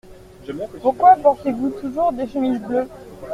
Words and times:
Pourquoi 0.81 1.15
portez-vous 1.17 1.69
toujours 1.79 2.11
des 2.11 2.27
chemises 2.27 2.59
bleues? 2.59 2.87